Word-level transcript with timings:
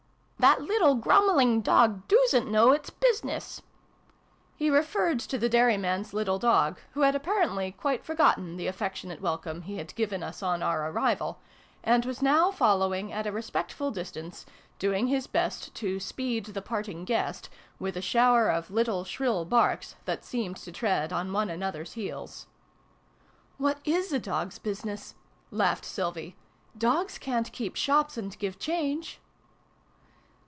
That 0.45 0.63
little 0.63 0.95
grurnmeling 0.97 1.61
92 1.63 1.65
SYLVIE 1.65 1.65
AND 1.65 1.65
BRUNO 1.65 1.77
CONCLUDED. 1.77 2.07
dog 2.07 2.07
doosn't 2.07 2.47
know 2.51 2.71
its 2.71 2.89
business!'' 2.89 3.61
He 4.57 4.71
referred 4.71 5.19
to 5.19 5.37
the 5.37 5.47
dairyman's 5.49 6.15
little 6.15 6.39
dog, 6.39 6.79
who 6.93 7.01
had 7.01 7.13
apparently 7.13 7.73
quite 7.73 8.03
forgotten 8.03 8.57
the 8.57 8.65
affectionate 8.65 9.21
welcome 9.21 9.61
he 9.61 9.77
had 9.77 9.93
given 9.93 10.23
us 10.23 10.41
on 10.41 10.63
our 10.63 10.89
arrival, 10.89 11.39
and 11.83 12.05
was 12.05 12.23
now 12.23 12.49
follow 12.49 12.91
ing 12.91 13.13
at 13.13 13.27
a 13.27 13.31
respectful 13.31 13.91
distance, 13.91 14.47
doing 14.79 15.05
his 15.09 15.27
best 15.27 15.75
to' 15.75 15.99
speed 15.99 16.45
the 16.47 16.61
parting 16.63 17.05
guest' 17.05 17.47
with 17.79 17.95
a 17.95 18.01
shower 18.01 18.49
of 18.49 18.71
little 18.71 19.03
shrill 19.03 19.45
barks, 19.45 19.95
that 20.05 20.25
seemed 20.25 20.57
to 20.57 20.71
tread 20.71 21.13
on 21.13 21.31
one 21.31 21.51
another's 21.51 21.93
heels." 21.93 22.47
What 23.59 23.77
is 23.85 24.11
a. 24.11 24.17
dog's 24.17 24.57
business?" 24.57 25.13
laughed 25.51 25.85
Sylvie." 25.85 26.35
Dogs 26.75 27.19
ca'n't 27.19 27.51
keep 27.51 27.75
shops 27.75 28.17
and 28.17 28.35
give 28.39 28.57
change 28.57 29.19